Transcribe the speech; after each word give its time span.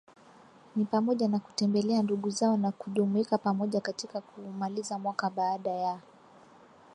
ni 0.75 0.85
pamoja 0.85 1.27
na 1.27 1.39
kutembelea 1.39 2.03
ndugu 2.03 2.29
zao 2.29 2.57
na 2.57 2.71
kujumuika 2.71 3.37
pamoja 3.37 3.81
katika 3.81 4.21
kuumaliza 4.21 4.99
mwaka 4.99 5.29
baada 5.29 5.71
ya 5.71 5.99